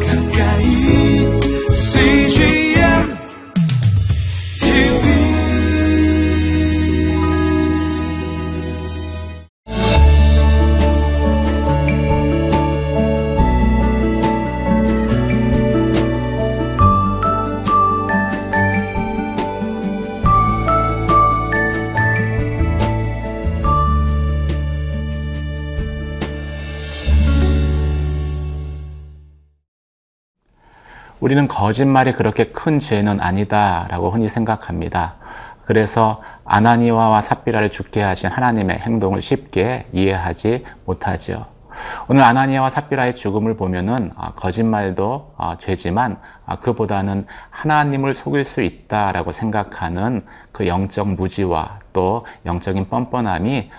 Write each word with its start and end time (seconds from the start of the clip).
가까 0.00 0.21
우리는 31.22 31.46
거짓말이 31.46 32.14
그렇게 32.14 32.46
큰 32.46 32.80
죄는 32.80 33.20
아니다라고 33.20 34.10
흔히 34.10 34.28
생각합니다. 34.28 35.14
그래서 35.64 36.20
아나니와와 36.44 37.20
삽비라를 37.20 37.70
죽게 37.70 38.02
하신 38.02 38.28
하나님의 38.28 38.80
행동을 38.80 39.22
쉽게 39.22 39.86
이해하지 39.92 40.64
못하죠. 40.84 41.46
오늘 42.08 42.22
아나니아와 42.22 42.70
삽비라의 42.70 43.14
죽음을 43.14 43.56
보면은 43.56 44.10
아, 44.16 44.32
거짓말도 44.32 45.34
아, 45.38 45.56
죄지만 45.60 46.18
아, 46.44 46.58
그보다는 46.58 47.26
하나님을 47.50 48.14
속일 48.14 48.42
수 48.42 48.60
있다라고 48.60 49.30
생각하는 49.30 50.22
그 50.50 50.66
영적 50.66 51.06
무지와 51.06 51.78
또 51.92 52.26
영적인 52.46 52.88
뻔뻔함이 52.88 53.70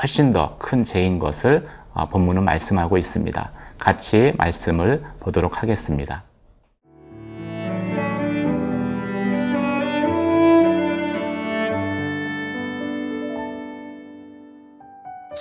훨씬 0.00 0.32
더 0.32 0.56
큰 0.60 0.84
죄인 0.84 1.18
것을 1.18 1.68
본문은 2.10 2.44
말씀하고 2.44 2.98
있습니다. 2.98 3.50
같이 3.78 4.32
말씀을 4.36 5.02
보도록 5.18 5.60
하겠습니다. 5.60 6.27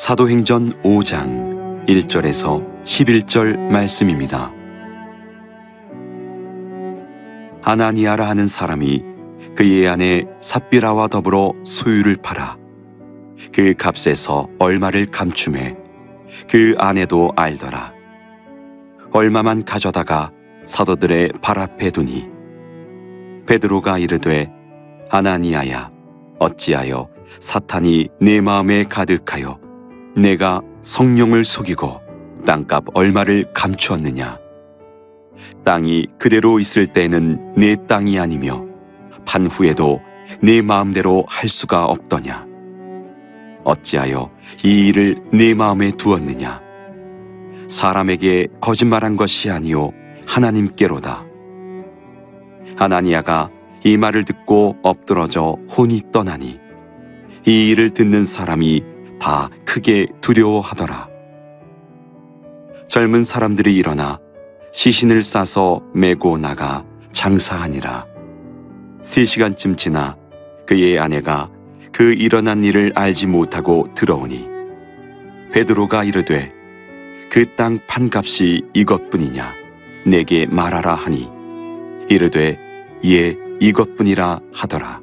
사도행전 0.08 0.72
5장 0.83 1.86
1절에서 1.86 2.66
11절 2.86 3.58
말씀입니다. 3.58 4.53
아나니아라 7.61 8.30
하는 8.30 8.47
사람이 8.47 9.03
그의 9.58 9.85
아내 9.85 10.23
삽비라와 10.39 11.09
더불어 11.09 11.52
소유를 11.66 12.16
팔아 12.23 12.55
그 13.52 13.73
값에서 13.73 14.47
얼마를 14.59 15.08
감춤해 15.08 15.75
그 16.50 16.73
아내도 16.78 17.33
알더라. 17.35 17.94
얼마만 19.11 19.66
가져다가 19.66 20.31
사도들의 20.63 21.33
발 21.41 21.59
앞에 21.59 21.91
두니 21.91 22.30
베드로가 23.45 23.97
이르되 23.97 24.50
아나니아야 25.09 25.91
어찌하여 26.39 27.09
사탄이 27.41 28.08
내 28.22 28.39
마음에 28.39 28.85
가득하여 28.85 29.66
내가 30.17 30.61
성령을 30.81 31.45
속이고 31.45 32.01
땅값 32.43 32.85
얼마를 32.95 33.45
감추었느냐? 33.53 34.39
땅이 35.63 36.07
그대로 36.17 36.59
있을 36.59 36.87
때는 36.87 37.53
내 37.55 37.75
땅이 37.87 38.17
아니며 38.19 38.65
판 39.25 39.45
후에도 39.45 40.01
내 40.41 40.63
마음대로 40.63 41.23
할 41.27 41.47
수가 41.47 41.85
없더냐? 41.85 42.47
어찌하여 43.63 44.31
이 44.63 44.88
일을 44.88 45.17
내 45.31 45.53
마음에 45.53 45.91
두었느냐? 45.91 46.61
사람에게 47.69 48.47
거짓말한 48.59 49.17
것이 49.17 49.51
아니요 49.51 49.91
하나님께로다. 50.25 51.25
하나니아가 52.75 53.51
이 53.83 53.97
말을 53.97 54.25
듣고 54.25 54.77
엎드러져 54.81 55.57
혼이 55.69 56.01
떠나니 56.11 56.59
이 57.45 57.69
일을 57.69 57.91
듣는 57.91 58.25
사람이 58.25 58.83
다 59.19 59.50
크게 59.77 60.07
두려워하더라. 60.21 61.07
젊은 62.89 63.23
사람들이 63.23 63.75
일어나 63.75 64.19
시신을 64.73 65.21
싸서 65.21 65.83
메고 65.93 66.38
나가 66.38 66.83
장사하니라. 67.11 68.07
세 69.03 69.23
시간쯤 69.23 69.75
지나 69.75 70.17
그의 70.65 70.97
아내가 70.97 71.51
그 71.91 72.13
일어난 72.13 72.63
일을 72.63 72.91
알지 72.95 73.27
못하고 73.27 73.88
들어오니 73.93 74.49
베드로가 75.51 76.03
이르되 76.03 76.51
그 77.29 77.55
땅 77.55 77.79
판값이 77.88 78.63
이것뿐이냐 78.73 79.53
내게 80.07 80.47
말하라 80.47 80.95
하니 80.95 81.29
이르되 82.09 82.57
예 83.05 83.35
이것뿐이라 83.59 84.39
하더라. 84.53 85.01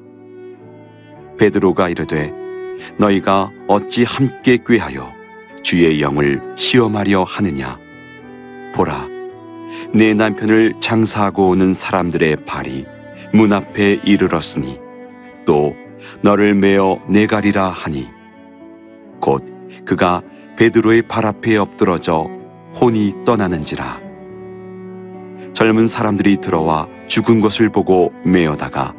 베드로가 1.38 1.90
이르되 1.90 2.43
너희가 2.96 3.50
어찌 3.66 4.04
함께 4.04 4.58
꾀하여 4.64 5.12
주의 5.62 6.00
영을 6.00 6.40
시험하려 6.56 7.24
하느냐? 7.24 7.78
보라, 8.74 9.08
내 9.92 10.14
남편을 10.14 10.74
장사하고 10.80 11.48
오는 11.48 11.72
사람들의 11.72 12.44
발이 12.44 12.86
문 13.32 13.52
앞에 13.52 14.00
이르렀으니 14.04 14.78
또 15.44 15.74
너를 16.20 16.54
메어 16.54 17.00
내가리라 17.08 17.68
하니 17.68 18.08
곧 19.20 19.44
그가 19.84 20.22
베드로의 20.56 21.02
발 21.02 21.26
앞에 21.26 21.56
엎드러져 21.56 22.28
혼이 22.80 23.12
떠나는지라 23.24 24.00
젊은 25.52 25.86
사람들이 25.86 26.38
들어와 26.40 26.88
죽은 27.06 27.40
것을 27.40 27.70
보고 27.70 28.12
메어다가 28.24 28.94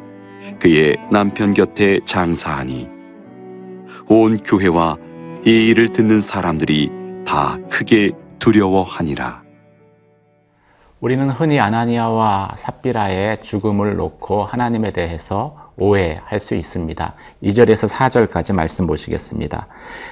그의 0.58 0.96
남편 1.10 1.50
곁에 1.52 2.00
장사하니 2.04 2.95
온 4.08 4.38
교회와 4.38 4.96
이 5.44 5.68
일을 5.68 5.88
듣는 5.88 6.20
사람들이 6.20 6.92
다 7.26 7.58
크게 7.68 8.12
두려워하니라. 8.38 9.42
우리는 11.00 11.28
흔히 11.28 11.58
아나니아와 11.58 12.54
삽비라의 12.56 13.40
죽음을 13.40 13.96
놓고 13.96 14.44
하나님에 14.44 14.92
대해서 14.92 15.72
오해할 15.76 16.38
수 16.38 16.54
있습니다. 16.54 17.14
2절에서 17.42 17.92
4절까지 17.92 18.54
말씀 18.54 18.86
보시겠습니다. 18.86 19.66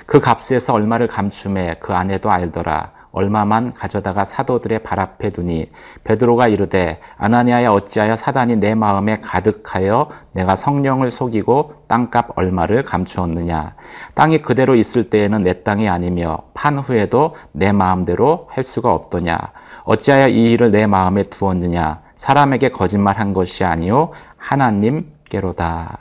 그 0.06 0.20
값에서 0.20 0.74
얼마를 0.74 1.06
감춤해 1.06 1.76
그 1.78 1.94
아내도 1.94 2.32
알더라. 2.32 2.90
얼마만 3.14 3.72
가져다가 3.72 4.24
사도들의 4.24 4.80
발 4.80 4.98
앞에 4.98 5.30
두니 5.30 5.70
베드로가 6.02 6.48
이르되 6.48 7.00
아나니아야 7.16 7.70
어찌하여 7.70 8.16
사단이 8.16 8.56
내 8.56 8.74
마음에 8.74 9.20
가득하여 9.20 10.08
내가 10.32 10.56
성령을 10.56 11.12
속이고 11.12 11.84
땅값 11.86 12.36
얼마를 12.36 12.82
감추었느냐? 12.82 13.76
땅이 14.14 14.38
그대로 14.38 14.74
있을 14.74 15.10
때에는 15.10 15.44
내 15.44 15.62
땅이 15.62 15.88
아니며 15.88 16.38
판 16.54 16.78
후에도 16.78 17.36
내 17.52 17.70
마음대로 17.70 18.48
할 18.50 18.64
수가 18.64 18.92
없더냐? 18.92 19.38
어찌하여 19.84 20.28
이 20.28 20.52
일을 20.52 20.72
내 20.72 20.86
마음에 20.86 21.22
두었느냐? 21.22 22.02
사람에게 22.16 22.70
거짓말한 22.70 23.32
것이 23.32 23.64
아니요 23.64 24.10
하나님께로다. 24.38 25.98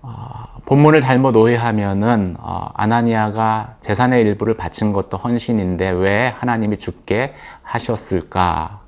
어, 0.00 0.53
본문을 0.66 1.02
잘못 1.02 1.36
오해하면은 1.36 2.36
어, 2.38 2.68
아나니아가 2.74 3.76
재산의 3.80 4.22
일부를 4.22 4.54
바친 4.54 4.92
것도 4.92 5.18
헌신인데 5.18 5.90
왜 5.90 6.28
하나님이 6.38 6.78
죽게 6.78 7.34
하셨을까? 7.62 8.80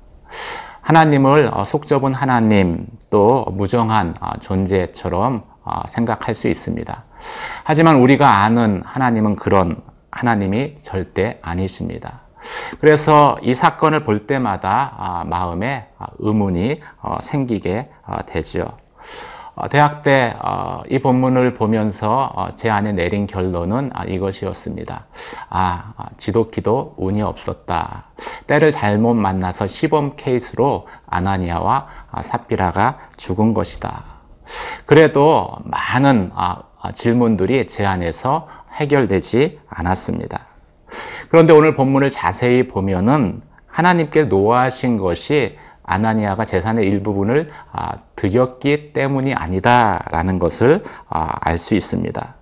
하나님을 0.81 1.51
어, 1.53 1.65
속접은 1.65 2.13
하나님 2.13 2.87
또 3.09 3.45
무정한 3.51 4.15
어, 4.19 4.31
존재처럼 4.39 5.43
어, 5.63 5.81
생각할 5.87 6.33
수 6.33 6.47
있습니다. 6.47 7.03
하지만 7.63 7.97
우리가 7.97 8.43
아는 8.43 8.81
하나님은 8.83 9.35
그런 9.35 9.81
하나님이 10.09 10.77
절대 10.77 11.37
아니십니다. 11.43 12.21
그래서 12.79 13.37
이 13.41 13.53
사건을 13.53 14.03
볼 14.03 14.25
때마다 14.25 14.93
아, 14.97 15.23
마음에 15.25 15.89
아, 15.99 16.07
의문이 16.19 16.79
어, 17.01 17.17
생기게 17.21 17.89
되죠. 18.25 18.77
어, 19.59 19.67
대학 19.69 20.03
때이 20.03 20.33
어, 20.39 20.83
본문을 21.01 21.55
보면서 21.55 22.31
어, 22.35 22.49
제 22.53 22.69
안에 22.69 22.93
내린 22.93 23.25
결론은 23.25 23.89
아, 23.91 24.05
이것이었습니다. 24.05 25.07
아, 25.49 25.93
지독기도 26.17 26.93
운이 26.97 27.23
없었다. 27.23 28.05
때를 28.45 28.69
잘못 28.69 29.15
만나서 29.15 29.65
시범 29.65 30.15
케이스로 30.15 30.87
아나니아와 31.07 31.87
삽비라가 32.21 32.99
죽은 33.17 33.55
것이다. 33.55 34.03
그래도 34.85 35.49
많은 35.63 36.31
질문들이 36.93 37.65
제 37.65 37.83
안에서 37.83 38.47
해결되지 38.73 39.59
않았습니다. 39.67 40.45
그런데 41.29 41.53
오늘 41.53 41.75
본문을 41.75 42.11
자세히 42.11 42.67
보면은 42.67 43.41
하나님께 43.65 44.25
노하신 44.25 44.97
것이 44.97 45.57
아나니아가 45.87 46.45
재산의 46.45 46.85
일부분을 46.85 47.49
아, 47.71 47.93
드렸기 48.15 48.93
때문이 48.93 49.33
아니다라는 49.33 50.37
것을 50.37 50.83
아, 51.09 51.31
알수 51.41 51.73
있습니다. 51.73 52.35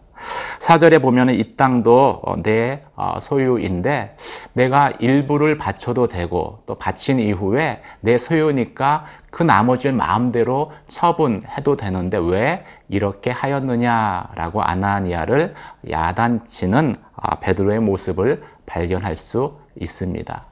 사절에 0.60 1.00
보면 1.00 1.30
이 1.30 1.56
땅도 1.56 2.22
어, 2.24 2.42
내 2.42 2.84
어, 2.96 3.20
소유인데 3.22 4.18
내가 4.54 4.92
일부를 5.00 5.58
바쳐도 5.58 6.08
되고 6.08 6.60
또 6.66 6.76
바친 6.76 7.20
이후에 7.20 7.82
내 8.02 8.18
소유니까 8.18 9.06
그 9.30 9.44
나머지를 9.44 9.96
마음대로 9.96 10.72
처분해도 10.88 11.78
되는데 11.78 12.18
왜 12.18 12.64
이렇게 12.90 13.30
하였느냐라고 13.30 14.64
아나니아를 14.64 15.54
야단치는 15.90 16.96
아, 17.16 17.36
베드로의 17.36 17.80
모습을 17.80 18.44
발견할 18.66 19.16
수 19.16 19.58
있습니다. 19.80 20.46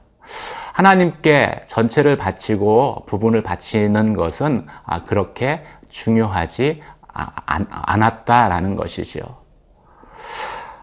하나님께 0.74 1.66
전체를 1.68 2.16
바치고 2.16 3.04
부분을 3.06 3.44
바치는 3.44 4.14
것은 4.14 4.66
아, 4.84 5.02
그렇게 5.02 5.62
중요하지 5.88 6.82
아, 7.12 7.30
않았다라는 7.46 8.74
것이지요. 8.74 9.22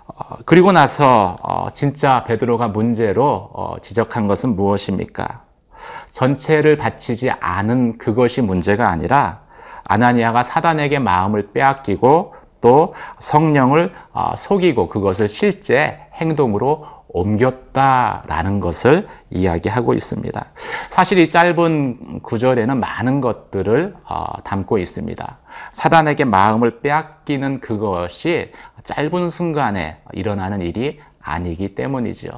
어, 0.08 0.36
그리고 0.46 0.72
나서 0.72 1.36
어, 1.44 1.68
진짜 1.74 2.24
베드로가 2.24 2.70
문제로 2.70 3.50
어, 3.54 3.76
지적한 3.82 4.28
것은 4.28 4.56
무엇입니까? 4.56 5.44
전체를 6.12 6.78
바치지 6.78 7.32
않은 7.32 7.98
그것이 7.98 8.42
문제가 8.42 8.88
아니라 8.88 9.42
아나니아가 9.84 10.42
사단에게 10.42 11.00
마음을 11.00 11.52
빼앗기고 11.52 12.36
또 12.62 12.94
성령을 13.20 13.92
속이고 14.38 14.88
그것을 14.88 15.28
실제 15.28 16.00
행동으로 16.14 17.01
옮겼다라는 17.14 18.60
것을 18.60 19.08
이야기하고 19.30 19.94
있습니다. 19.94 20.46
사실 20.90 21.18
이 21.18 21.30
짧은 21.30 22.22
구절에는 22.22 22.80
많은 22.80 23.22
것들을 23.22 23.96
어, 24.06 24.26
담고 24.44 24.78
있습니다. 24.78 25.38
사단에게 25.72 26.26
마음을 26.26 26.80
빼앗기는 26.82 27.60
그것이 27.60 28.52
짧은 28.84 29.30
순간에 29.30 30.02
일어나는 30.14 30.62
일이 30.62 31.00
아니기 31.22 31.76
때문이죠. 31.76 32.30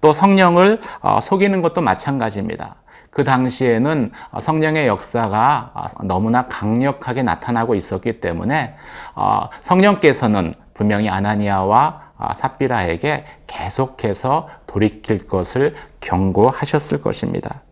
또 0.00 0.12
성령을 0.12 0.80
어, 1.00 1.20
속이는 1.20 1.62
것도 1.62 1.80
마찬가지입니다. 1.80 2.76
그 3.10 3.24
당시에는 3.24 4.12
성령의 4.38 4.86
역사가 4.86 5.72
너무나 6.04 6.46
강력하게 6.46 7.24
나타나고 7.24 7.74
있었기 7.74 8.20
때문에 8.20 8.76
어, 9.16 9.48
성령께서는 9.62 10.54
분명히 10.74 11.08
아나니아와 11.08 11.78
아, 11.78 12.09
삽비라에게 12.34 13.24
계속해서 13.46 14.48
돌이킬 14.66 15.26
것을 15.26 15.74
경고하셨을 16.00 17.00
것입니다. 17.00 17.62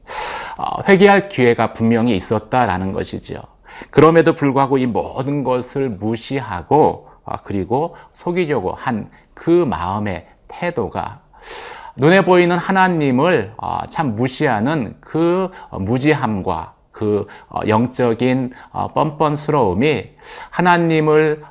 아, 0.56 0.83
회개할 0.89 1.29
기회가 1.29 1.73
분명히 1.73 2.17
있었다라는 2.17 2.93
것이지요. 2.93 3.41
그럼에도 3.91 4.33
불구하고 4.35 4.79
이 4.79 4.87
모든 4.87 5.45
것을 5.45 5.89
무시하고 5.89 7.09
아, 7.25 7.37
그리고 7.43 7.97
속이려고 8.12 8.73
한 8.73 9.11
그 9.39 9.50
마음의 9.50 10.27
태도가 10.49 11.21
눈에 11.97 12.23
보이는 12.23 12.56
하나님을 12.59 13.55
참 13.89 14.17
무시하는 14.17 14.95
그 15.00 15.50
무지함과 15.71 16.75
그 16.91 17.27
어, 17.49 17.61
영적인 17.69 18.53
어, 18.73 18.89
뻔뻔스러움이 18.89 20.11
하나님을 20.50 21.45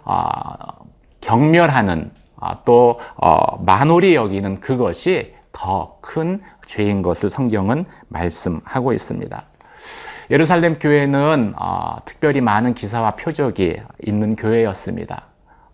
경멸하는 1.22 2.12
아, 2.14 2.27
또 2.66 3.00
어, 3.16 3.64
만홀히 3.64 4.16
여기는 4.16 4.60
그것이 4.60 5.36
더 5.52 5.98
큰 6.08 6.42
죄인 6.66 7.02
것을 7.02 7.30
성경은 7.30 7.86
말씀하고 8.08 8.94
있습니다. 8.94 9.44
예루살렘 10.32 10.80
교회는 10.80 11.54
어, 11.58 11.98
특별히 12.06 12.40
많은 12.40 12.74
기사와 12.74 13.12
표적이 13.12 13.82
있는 14.06 14.36
교회였습니다. 14.36 15.24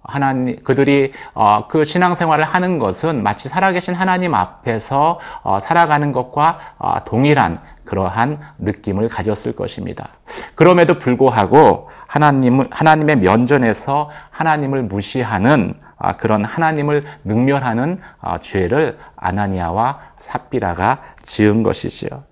하나님 0.02 0.62
그들이 0.64 1.14
어, 1.34 1.68
그 1.68 1.86
신앙생활을 1.86 2.44
하는 2.44 2.80
것은 2.80 3.22
마치 3.22 3.48
살아계신 3.48 3.94
하나님 3.94 4.34
앞에서 4.34 5.20
살아가는 5.62 6.12
것과 6.12 6.60
동일한 7.06 7.62
그러한 7.86 8.40
느낌을 8.58 9.10
가졌을 9.10 9.56
것입니다. 9.56 10.10
그럼에도 10.56 10.98
불구하고 10.98 11.90
하나님 12.08 12.68
하나님의 12.72 13.18
면전에서 13.18 14.10
하나님을 14.32 14.84
무시하는 14.84 15.76
아, 15.93 15.93
그런 16.12 16.44
하나님을 16.44 17.06
능멸하는 17.24 18.00
아, 18.20 18.38
죄를 18.40 18.98
아나니아와 19.16 20.00
삽비라가 20.20 21.02
지은 21.22 21.64
것이지요. 21.64 22.24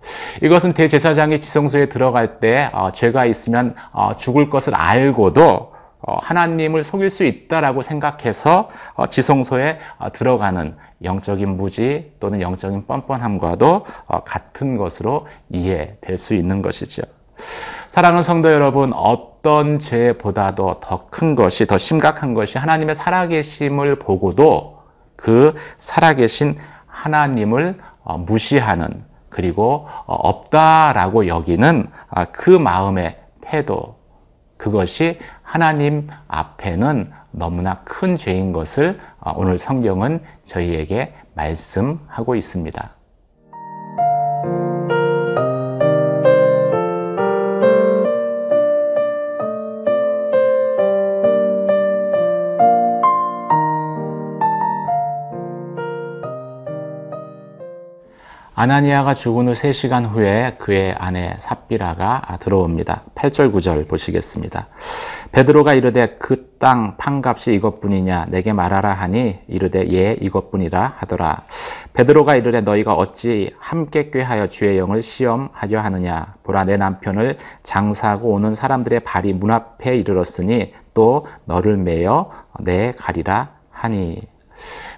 이것은 0.44 0.73
대제사장이 0.73 1.39
지성소에 1.39 1.88
들어갈 1.88 2.39
때 2.39 2.69
어, 2.73 2.91
죄가 2.91 3.25
있으면 3.25 3.75
어, 3.94 4.15
죽을 4.18 4.50
것을 4.50 4.75
알고도 4.75 5.71
어, 6.03 6.18
하나님을 6.21 6.83
속일 6.83 7.09
수 7.09 7.23
있다라고 7.23 7.81
생각해서 7.81 8.69
지성소에 9.09 9.79
들어가는 10.13 10.75
영적인 11.03 11.56
무지 11.56 12.13
또는 12.19 12.41
영적인 12.41 12.88
뻔뻔함과도 12.88 13.85
같은 14.25 14.77
것으로 14.77 15.27
이해될 15.50 16.17
수 16.17 16.33
있는 16.33 16.63
것이죠. 16.63 17.03
사랑하는 17.89 18.24
성도 18.24 18.51
여러분, 18.51 18.94
죄보다도 19.79 20.79
더 20.79 21.07
큰 21.09 21.35
것이, 21.35 21.65
더 21.65 21.77
심각한 21.77 22.33
것이 22.33 22.57
하나님의 22.57 22.95
살아계심을 22.95 23.97
보고도 23.97 24.79
그 25.15 25.53
살아계신 25.77 26.55
하나님을 26.88 27.79
어, 28.03 28.17
무시하는 28.17 29.03
그리고 29.29 29.88
어, 30.05 30.13
없다라고 30.15 31.27
여기는 31.27 31.88
아, 32.09 32.25
그 32.25 32.49
마음의 32.49 33.19
태도, 33.41 33.97
그것이 34.57 35.19
하나님 35.41 36.07
앞에는 36.27 37.11
너무나 37.31 37.81
큰 37.83 38.17
죄인 38.17 38.51
것을 38.51 38.99
어, 39.19 39.33
오늘 39.35 39.57
성경은 39.57 40.23
저희에게 40.45 41.13
말씀하고 41.33 42.35
있습니다. 42.35 43.00
아나니아가 58.61 59.15
죽은 59.15 59.47
후 59.47 59.53
3시간 59.53 60.07
후에 60.07 60.55
그의 60.59 60.93
아내 60.93 61.35
삽비라가 61.39 62.37
들어옵니다. 62.39 63.05
8절 63.15 63.51
9절 63.51 63.87
보시겠습니다. 63.87 64.67
베드로가 65.31 65.73
이르되 65.73 66.17
그 66.19 66.51
땅 66.61 66.95
판값이 66.95 67.55
이것뿐이냐 67.55 68.27
내게 68.29 68.53
말하라 68.53 68.93
하니 68.93 69.39
이르되 69.47 69.91
예 69.91 70.15
이것뿐이라 70.21 70.93
하더라. 70.99 71.41
베드로가 71.93 72.35
이르되 72.35 72.61
너희가 72.61 72.93
어찌 72.93 73.51
함께 73.57 74.12
꾀하여 74.12 74.45
주의 74.45 74.77
영을 74.77 75.01
시험하려 75.01 75.81
하느냐 75.81 76.36
보라 76.43 76.65
내 76.65 76.77
남편을 76.77 77.38
장사하고 77.63 78.29
오는 78.29 78.53
사람들의 78.53 79.00
발이 79.00 79.33
문 79.33 79.50
앞에 79.50 79.97
이르렀으니 79.97 80.74
또 80.93 81.25
너를 81.45 81.77
매여 81.77 82.29
내 82.59 82.91
가리라 82.91 83.53
하니 83.71 84.21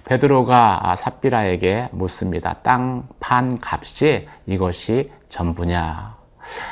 베드로가 0.04 0.94
삽비라에게 0.96 1.88
묻습니다. 1.92 2.54
땅 2.62 3.04
판 3.20 3.58
값이 3.62 4.28
이것이 4.46 5.10
전부냐? 5.30 6.14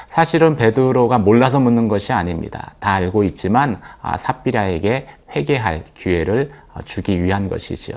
사실은 0.07 0.57
베드로가 0.57 1.19
몰라서 1.19 1.59
묻는 1.59 1.89
것이 1.89 2.13
아닙니다. 2.13 2.75
다 2.79 2.93
알고 2.93 3.25
있지만 3.25 3.81
아, 4.03 4.17
삽비라에게 4.17 5.09
회개할 5.35 5.85
기회를 5.95 6.53
어, 6.75 6.81
주기 6.85 7.23
위한 7.23 7.49
것이죠. 7.49 7.95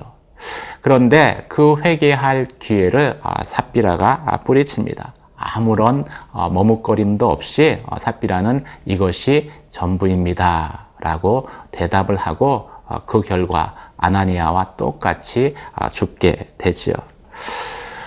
그런데 0.80 1.44
그 1.48 1.76
회개할 1.82 2.46
기회를 2.58 3.20
아, 3.22 3.44
삽비라가 3.44 4.22
아, 4.26 4.36
뿌리칩니다. 4.38 5.12
아무런 5.36 6.04
어, 6.32 6.48
머뭇거림도 6.48 7.30
없이 7.30 7.82
어, 7.86 7.98
삽비라는 7.98 8.64
이것이 8.86 9.50
전부입니다. 9.70 10.86
라고 10.98 11.46
대답을 11.72 12.16
하고 12.16 12.70
그 13.04 13.20
결과 13.20 13.85
아나니아와 13.96 14.74
똑같이 14.76 15.54
아, 15.74 15.88
죽게 15.88 16.54
되지요. 16.58 16.94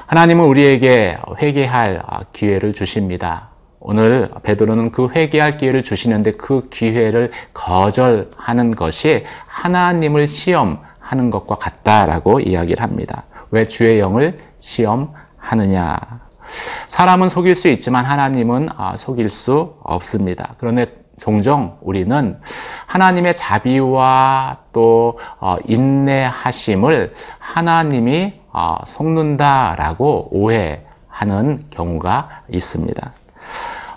하나님은 0.08 0.46
우리에게 0.46 1.18
회개할 1.40 2.02
아, 2.06 2.22
기회를 2.34 2.74
주십니다. 2.74 3.50
오늘 3.80 4.30
베드로는 4.44 4.92
그 4.92 5.10
회개할 5.10 5.58
기회를 5.58 5.84
주시는데 5.84 6.32
그 6.32 6.68
기회를 6.70 7.32
거절하는 7.54 8.76
것이 8.76 9.26
하나님을 9.48 10.28
시험하는 10.28 11.30
것과 11.32 11.56
같다라고 11.56 12.40
이야기를 12.42 12.84
합니다. 12.84 13.24
왜 13.52 13.68
주의 13.68 14.00
영을 14.00 14.40
시험하느냐? 14.60 15.98
사람은 16.88 17.30
속일 17.30 17.56
수 17.56 17.68
있지만 17.70 18.06
하나님은 18.06 18.70
아, 18.76 18.98
속일 18.98 19.30
수 19.30 19.76
없습니다. 19.84 20.56
그런데 20.58 20.88
종종 21.20 21.78
우리는 21.82 22.40
하나님의 22.90 23.36
자비와 23.36 24.58
또 24.74 25.20
어, 25.40 25.58
인내하심을 25.66 27.14
하나님이 27.38 28.34
어, 28.52 28.78
속는다라고 28.88 30.30
오해하는 30.32 31.66
경우가 31.70 32.44
있습니다. 32.52 33.14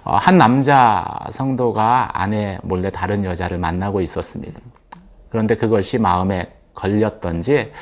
어, 0.05 0.17
한 0.17 0.37
남자 0.37 1.07
성도가 1.31 2.11
아내 2.13 2.59
몰래 2.63 2.91
다른 2.91 3.25
여자를 3.25 3.57
만나고 3.57 4.03
있었습니다. 4.03 4.61
그런데 5.31 5.57
그것이 5.57 5.97
마음에 5.97 6.53
걸렸던지 6.75 7.73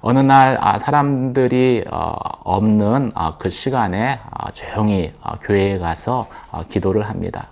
어느 0.00 0.18
날 0.18 0.58
아, 0.60 0.78
사람들이 0.78 1.84
어, 1.88 2.16
없는 2.42 3.12
아, 3.14 3.36
그 3.38 3.50
시간에 3.50 4.18
아, 4.32 4.50
조용히 4.50 5.14
교회에 5.42 5.78
가서 5.78 6.28
기도를 6.70 7.08
합니다. 7.08 7.50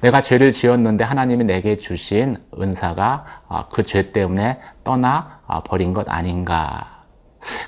내가 0.00 0.20
죄를 0.20 0.50
지었는데 0.52 1.04
하나님이 1.04 1.44
내게 1.44 1.78
주신 1.78 2.36
은사가 2.60 3.24
그 3.70 3.82
죄 3.84 4.12
때문에 4.12 4.60
떠나 4.84 5.40
버린 5.66 5.92
것 5.92 6.08
아닌가. 6.08 7.02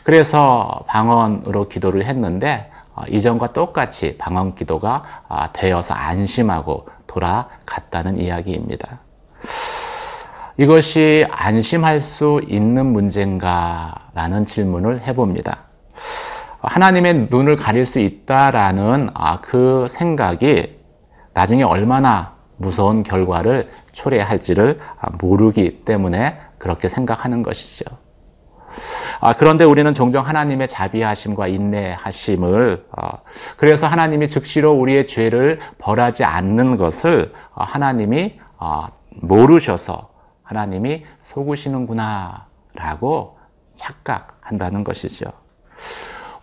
그래서 0.04 0.85
방언으로 0.87 1.69
기도를 1.69 2.04
했는데 2.04 2.71
이전과 3.09 3.52
똑같이 3.52 4.16
방언 4.19 4.54
기도가 4.54 5.02
되어서 5.52 5.95
안심하고 5.95 6.88
돌아갔다는 7.07 8.19
이야기입니다. 8.19 9.00
이것이 10.57 11.26
안심할 11.31 11.99
수 11.99 12.40
있는 12.47 12.87
문제인가? 12.87 13.93
라는 14.14 14.45
질문을 14.45 15.02
해봅니다. 15.02 15.64
하나님의 16.62 17.26
눈을 17.31 17.57
가릴 17.57 17.85
수 17.85 17.99
있다라는 17.99 19.11
아, 19.14 19.40
그 19.40 19.87
생각이 19.88 20.78
나중에 21.35 21.62
얼마나 21.62 22.35
무서운 22.57 23.03
결과를 23.03 23.71
초래할지를 23.93 24.79
모르기 25.21 25.85
때문에 25.85 26.38
그렇게 26.59 26.88
생각하는 26.88 27.43
것이죠. 27.43 27.85
아, 29.21 29.33
그런데 29.35 29.64
우리는 29.64 29.93
종종 29.95 30.26
하나님의 30.26 30.69
자비하심과 30.69 31.49
인내하심을 31.49 32.87
어, 32.91 33.09
그래서 33.57 33.87
하나님이 33.87 34.29
즉시로 34.29 34.73
우리의 34.73 35.07
죄를 35.07 35.61
벌하지 35.79 36.25
않는 36.25 36.76
것을 36.76 37.33
어, 37.55 37.64
하나님이 37.64 38.38
어, 38.59 38.88
모르셔서 39.11 40.11
하나님이 40.43 41.05
속으시는구나 41.23 42.47
라고 42.75 43.38
착각한다는 43.76 44.85
것이죠. 44.85 45.26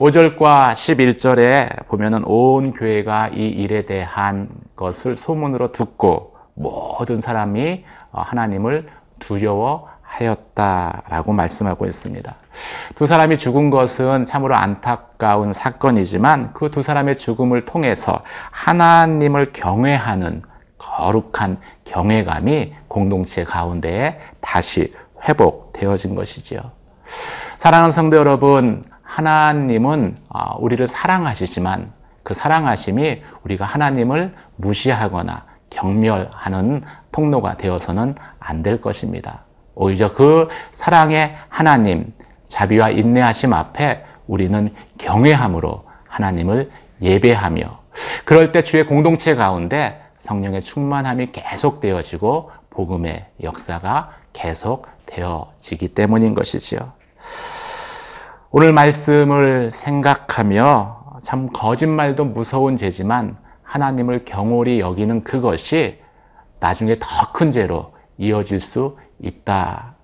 5절과 0.01 0.73
11절에 0.73 1.87
보면은 1.87 2.23
온 2.25 2.73
교회가 2.73 3.29
이 3.35 3.47
일에 3.49 3.83
대한 3.83 4.49
것을 4.75 5.15
소문으로 5.15 5.71
듣고 5.71 6.35
모든 6.55 7.21
사람이 7.21 7.85
하나님을 8.11 8.87
두려워하였다라고 9.19 11.33
말씀하고 11.33 11.85
있습니다. 11.85 12.35
두 12.95 13.05
사람이 13.05 13.37
죽은 13.37 13.69
것은 13.69 14.25
참으로 14.25 14.55
안타까운 14.55 15.53
사건이지만 15.53 16.53
그 16.53 16.71
두 16.71 16.81
사람의 16.81 17.15
죽음을 17.15 17.65
통해서 17.65 18.23
하나님을 18.49 19.53
경외하는 19.53 20.41
거룩한 20.79 21.59
경외감이 21.85 22.73
공동체 22.87 23.43
가운데에 23.43 24.19
다시 24.39 24.91
회복되어진 25.29 26.15
것이지요. 26.15 26.59
사랑하는 27.57 27.91
성도 27.91 28.17
여러분, 28.17 28.83
하나님은 29.11 30.17
아, 30.29 30.55
우리를 30.57 30.87
사랑하시지만 30.87 31.91
그 32.23 32.33
사랑하심이 32.33 33.21
우리가 33.43 33.65
하나님을 33.65 34.33
무시하거나 34.55 35.45
경멸하는 35.69 36.83
통로가 37.11 37.57
되어서는 37.57 38.15
안 38.39 38.63
될 38.63 38.79
것입니다. 38.79 39.43
오히려 39.75 40.13
그 40.13 40.47
사랑의 40.71 41.35
하나님, 41.49 42.13
자비와 42.47 42.91
인내하심 42.91 43.53
앞에 43.53 44.05
우리는 44.27 44.73
경외함으로 44.97 45.83
하나님을 46.07 46.71
예배하며 47.01 47.79
그럴 48.23 48.51
때 48.53 48.61
주의 48.63 48.85
공동체 48.85 49.35
가운데 49.35 50.01
성령의 50.19 50.61
충만함이 50.61 51.31
계속되어지고 51.33 52.51
복음의 52.69 53.25
역사가 53.43 54.11
계속되어지기 54.31 55.89
때문인 55.89 56.33
것이지요. 56.33 56.93
오늘 58.51 58.73
말씀을 58.73 59.71
생각하며 59.71 61.19
참 61.21 61.47
거짓말도 61.53 62.25
무서운 62.25 62.75
죄지만 62.75 63.37
하나님을 63.63 64.25
경홀히 64.25 64.79
여기는 64.81 65.23
그것이 65.23 65.99
나중에 66.59 66.97
더 66.99 67.31
큰 67.31 67.51
죄로 67.51 67.93
이어질 68.17 68.59
수 68.59 68.97
있다. 69.21 69.95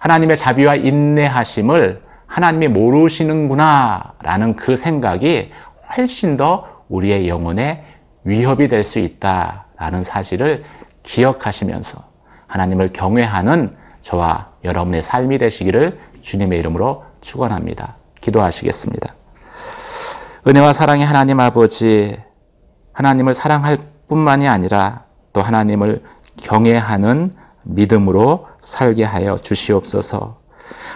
하나님의 0.00 0.36
자비와 0.38 0.76
인내하심을 0.76 2.02
하나님이 2.26 2.68
모르시는구나 2.68 4.14
라는 4.22 4.56
그 4.56 4.74
생각이 4.74 5.52
훨씬 5.94 6.36
더 6.38 6.66
우리의 6.88 7.28
영혼에 7.28 7.84
위협이 8.24 8.68
될 8.68 8.84
수 8.84 9.00
있다 9.00 9.66
라는 9.76 10.02
사실을 10.02 10.64
기억하시면서 11.02 12.02
하나님을 12.46 12.88
경외하는 12.94 13.76
저와 14.00 14.48
여러분의 14.64 15.02
삶이 15.02 15.36
되시기를 15.38 15.98
주님의 16.22 16.58
이름으로 16.58 17.04
축원합니다. 17.22 17.96
기도하시겠습니다. 18.20 19.14
은혜와 20.46 20.72
사랑의 20.74 21.06
하나님 21.06 21.40
아버지 21.40 22.18
하나님을 22.92 23.32
사랑할 23.32 23.78
뿐만이 24.08 24.46
아니라 24.46 25.04
또 25.32 25.40
하나님을 25.40 26.00
경외하는 26.36 27.34
믿음으로 27.62 28.48
살게 28.60 29.04
하여 29.04 29.38
주시옵소서. 29.38 30.40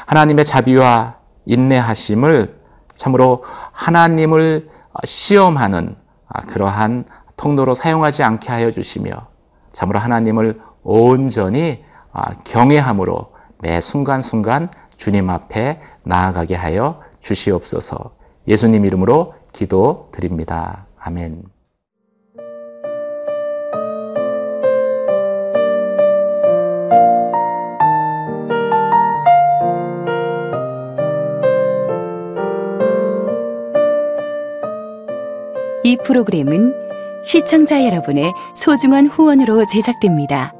하나님의 0.06 0.44
자비와 0.44 1.16
인내하심을 1.46 2.60
참으로 2.96 3.44
하나님을 3.72 4.68
시험하는 5.04 5.96
그러한 6.48 7.04
통로로 7.36 7.74
사용하지 7.74 8.22
않게 8.22 8.48
하여 8.50 8.70
주시며 8.72 9.12
참으로 9.72 9.98
하나님을 9.98 10.60
온전히 10.82 11.84
경외함으로 12.44 13.32
매 13.58 13.80
순간순간 13.80 14.68
주님 14.96 15.30
앞에 15.30 15.80
나아가게 16.04 16.54
하여 16.54 17.00
주시옵소서 17.20 18.16
예수님 18.48 18.84
이름으로 18.84 19.34
기도 19.52 20.08
드립니다. 20.12 20.86
아멘. 20.98 21.44
이 35.82 35.96
프로그램은 36.04 36.74
시청자 37.24 37.84
여러분의 37.84 38.32
소중한 38.56 39.06
후원으로 39.06 39.66
제작됩니다. 39.66 40.55